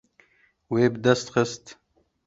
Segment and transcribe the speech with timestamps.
[0.73, 1.65] Wê bi dest xist.